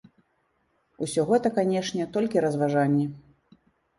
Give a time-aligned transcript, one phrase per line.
[1.07, 3.05] Усё гэта, канешне, толькі разважанні.